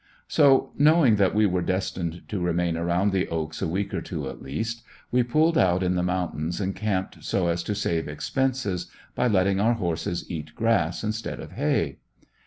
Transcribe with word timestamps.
So, 0.27 0.71
knowing 0.79 1.17
that 1.17 1.35
we 1.35 1.45
were 1.45 1.61
destined 1.61 2.23
to 2.29 2.39
remain 2.41 2.75
around 2.75 3.11
the 3.11 3.27
"Oaks" 3.27 3.61
a 3.61 3.67
week 3.67 3.93
or 3.93 4.01
two 4.01 4.27
at 4.31 4.41
least, 4.41 4.81
we 5.11 5.21
pulled 5.21 5.59
out 5.59 5.83
in 5.83 5.93
the 5.93 6.01
mountains 6.01 6.59
and 6.59 6.75
camped, 6.75 7.23
so 7.23 7.49
as 7.49 7.61
to 7.61 7.75
save 7.75 8.07
expenses 8.07 8.87
by 9.13 9.27
letting 9.27 9.59
our 9.59 9.73
horses 9.73 10.25
eat 10.27 10.55
grass 10.55 11.03
instead 11.03 11.39
of 11.39 11.51
hay. 11.51 11.99